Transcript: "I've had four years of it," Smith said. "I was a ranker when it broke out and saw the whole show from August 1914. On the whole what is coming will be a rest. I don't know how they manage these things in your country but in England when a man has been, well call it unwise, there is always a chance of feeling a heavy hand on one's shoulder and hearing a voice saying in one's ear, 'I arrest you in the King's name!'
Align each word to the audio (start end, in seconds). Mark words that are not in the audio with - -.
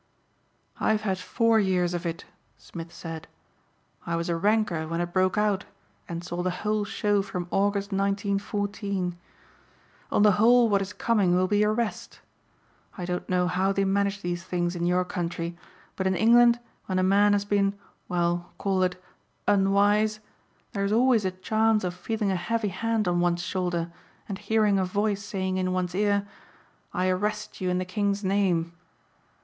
"I've 0.79 1.01
had 1.01 1.19
four 1.19 1.59
years 1.59 1.93
of 1.93 2.07
it," 2.07 2.25
Smith 2.57 2.91
said. 2.91 3.27
"I 4.03 4.15
was 4.15 4.29
a 4.29 4.35
ranker 4.35 4.87
when 4.87 4.99
it 4.99 5.13
broke 5.13 5.37
out 5.37 5.65
and 6.09 6.23
saw 6.23 6.41
the 6.41 6.49
whole 6.65 6.83
show 6.85 7.21
from 7.21 7.43
August 7.51 7.91
1914. 7.91 9.15
On 10.11 10.23
the 10.23 10.31
whole 10.31 10.67
what 10.69 10.81
is 10.81 10.91
coming 10.91 11.35
will 11.35 11.45
be 11.47 11.61
a 11.61 11.69
rest. 11.71 12.19
I 12.97 13.05
don't 13.05 13.29
know 13.29 13.47
how 13.47 13.71
they 13.71 13.85
manage 13.85 14.23
these 14.23 14.43
things 14.43 14.75
in 14.75 14.87
your 14.87 15.05
country 15.05 15.55
but 15.95 16.07
in 16.07 16.15
England 16.15 16.59
when 16.87 16.97
a 16.97 17.03
man 17.03 17.33
has 17.33 17.45
been, 17.45 17.77
well 18.09 18.51
call 18.57 18.81
it 18.81 18.99
unwise, 19.47 20.19
there 20.73 20.83
is 20.83 20.91
always 20.91 21.25
a 21.25 21.31
chance 21.31 21.83
of 21.83 21.93
feeling 21.93 22.31
a 22.31 22.35
heavy 22.35 22.69
hand 22.69 23.07
on 23.07 23.19
one's 23.19 23.43
shoulder 23.43 23.91
and 24.27 24.39
hearing 24.39 24.79
a 24.79 24.83
voice 24.83 25.23
saying 25.23 25.57
in 25.57 25.73
one's 25.73 25.93
ear, 25.93 26.27
'I 26.91 27.09
arrest 27.09 27.61
you 27.61 27.69
in 27.69 27.77
the 27.77 27.85
King's 27.85 28.23
name!' 28.23 28.73